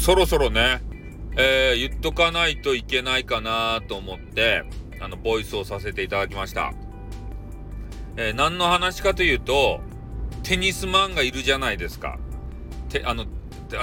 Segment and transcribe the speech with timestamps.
[0.00, 0.80] そろそろね、
[1.36, 4.64] えー、言っとかないといけないかなと思って、
[4.98, 6.72] あの、ボイスをさせていただきました。
[8.16, 9.82] えー、何の話かというと、
[10.42, 12.18] テニスマンがいるじゃないですか。
[12.88, 13.26] て、あの、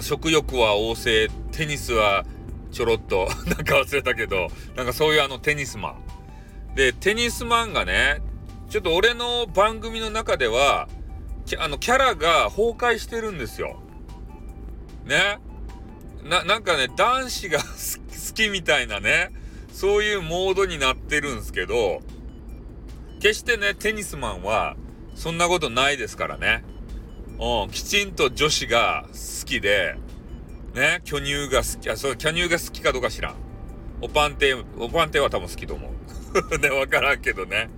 [0.01, 2.25] 食欲は旺盛、テニスは
[2.71, 6.75] ちょろっと、 なんか忘れたけど、なんかそういうあのテニスマン。
[6.75, 8.21] で、テニスマンがね、
[8.71, 10.89] ちょっと俺の番組の中では、
[11.59, 13.79] あの、キャラが崩壊してるんですよ。
[15.05, 15.37] ね。
[16.27, 17.65] な、なんかね、男子が 好
[18.33, 19.31] きみたいなね、
[19.71, 22.01] そういうモードになってるんですけど、
[23.19, 24.75] 決してね、テニスマンは、
[25.15, 26.63] そんなことないですからね。
[27.39, 29.95] うん、きちんと女子が好きで、
[30.73, 33.35] ね、巨乳が好き、あ、そう、巨乳が好きかどうか知らん。
[34.01, 35.89] おパンテ、おパンテは多分好きと思
[36.51, 36.57] う。
[36.59, 37.69] ね、わからんけどね。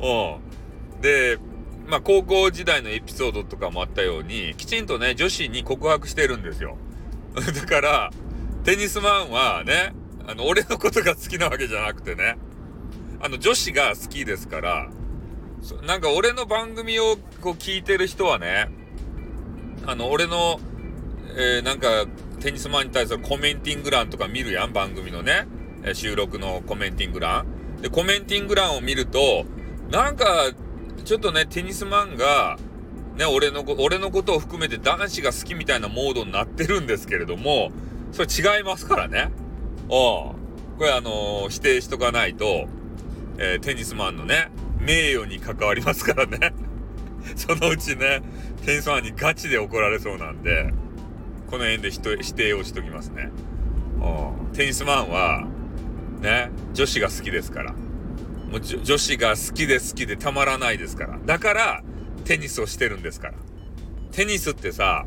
[0.00, 1.00] うん。
[1.02, 1.38] で、
[1.86, 6.78] まあ、高校時代のエピソードとかもあったように、きちんとね、女子に告白してるんですよ。
[7.34, 8.10] だから、
[8.64, 9.94] テニスマンはね、
[10.26, 12.36] あの、俺のことが好きなわけじゃなくてね、
[13.20, 14.90] あの、女子が好きですから、
[15.86, 18.68] なんか俺の番組をこう聞いてる人はね、
[19.86, 20.60] あの、俺の、
[21.36, 22.06] えー、なんか、
[22.40, 25.46] テニスマンに対するコメンティング欄とか見るやん、番組のね、
[25.94, 27.46] 収録のコメンティング欄。
[27.80, 29.44] で、コメンティング欄を見ると、
[29.90, 30.50] なんか、
[31.04, 32.58] ちょっとね、テニスマンが、
[33.20, 37.70] ね、俺の、俺のことを含めて男子が好きみたいなモードになってるんですけれども、
[38.12, 39.30] それ違いますからね。
[39.82, 39.88] うん。
[39.88, 40.34] こ
[40.80, 42.66] れあのー、否定しとかないと、
[43.36, 46.54] えー、テニスマンのね、名誉に関わりますからね。
[47.36, 48.22] そのうちね、
[48.64, 50.72] テニスマンにガチで怒られそうなんで、
[51.50, 53.28] この辺で否定をしときますね。
[54.00, 54.54] うん。
[54.54, 55.46] テニスマンは、
[56.22, 57.72] ね、女子が好きですから。
[57.72, 61.18] もう女子が好きで好きでたまらないですから。
[61.26, 61.82] だから、
[62.24, 63.34] テニスをしてるんですから。
[64.12, 65.06] テニスってさ、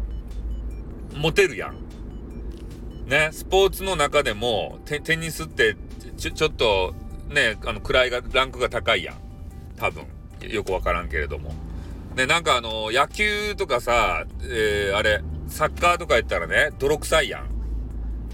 [1.15, 3.09] モテるやん。
[3.09, 5.75] ね、スポーツの中でも、テニスって
[6.17, 6.93] ちょ、ちょっと、
[7.29, 9.17] ね、あの、位が、ランクが高いやん。
[9.77, 10.05] 多分。
[10.41, 11.53] よくわからんけれども。
[12.15, 17.49] ね、なんかあの、野球とかさ、えー、あれ、サッカーとか言ったらね、泥臭いやん。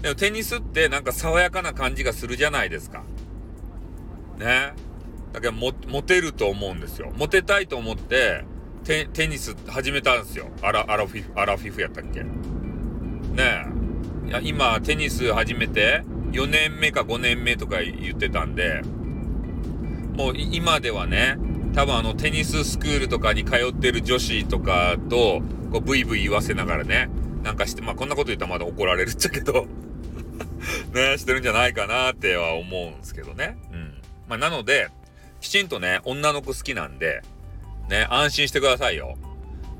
[0.02, 3.02] でもテニスってなんか爽やかな感じがするじゃないですか。
[4.38, 4.72] ね。
[5.32, 7.12] だけど、モテると思うんですよ。
[7.16, 8.44] モテたいと思って、
[8.84, 10.48] テニス始めたんですよ。
[10.62, 12.22] アラ、アラフィフ、アラフィフやったっけ？
[12.22, 12.28] ね
[14.26, 14.28] え。
[14.28, 16.02] いや、今、テニス始めて、
[16.32, 18.82] 4年目か5年目とか言ってたんで、
[20.16, 21.36] もう今ではね、
[21.74, 27.08] 多分あのテニススクールとかに通ってる女子とかと、こうブイブイ言わせながらね、
[27.42, 29.66] なんかして、まあこんなこと言ったらまだ怒られるっちゃけど
[30.94, 33.56] ね、してるんじゃないかなっては思うんですけどね。
[33.72, 33.94] うん。
[34.28, 34.88] まあなので、
[35.40, 37.22] きちんとね、女の子好きなんで、
[37.90, 39.18] ね、安心してくださいよ。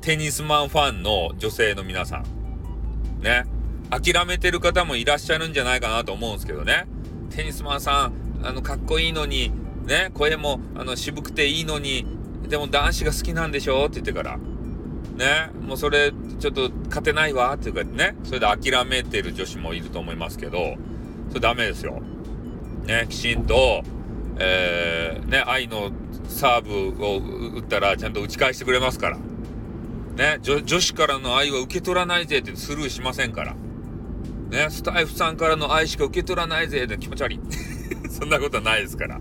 [0.01, 3.23] テニスマンファンの女性の皆さん。
[3.23, 3.45] ね。
[3.89, 6.87] 諦めてる方もいらっしゃるんじゃないかなと思うんですけどね。
[7.29, 9.53] テニスマンさん、あの、かっこいいのに、
[9.85, 12.05] ね、声も、あの、渋くていいのに、
[12.49, 14.37] でも男子が好きなんでしょって言ってから。
[14.37, 20.75] ね、もうそれ、ちょっと勝てないわっていうかね、それで諦めてる女子もいると思いますけど、
[21.29, 22.01] それダメですよ。
[22.85, 23.83] ね、きちんと、
[24.37, 25.91] えー、ね、愛の
[26.41, 29.17] サーブを打ったらちゃんと打ち返してくれますから。
[30.15, 33.53] ね、女女子からの愛は受け取らないぜってスルーしませんから。
[34.49, 37.39] ね、スタイフさんからの愛しか受け取らないぜって気持ち悪い。
[38.09, 39.19] そんなことはないですから。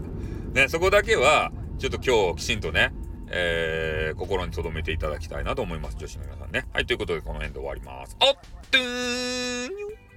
[0.54, 2.94] ね、そこだけは、ちょっと今日きちんとね、
[3.28, 5.98] えー、心に留めていただきたいなと思います。
[5.98, 6.66] 女子の皆さんね。
[6.72, 8.16] はい、ということでこの辺で終わります。
[8.18, 8.34] あっ
[8.70, 10.09] とーに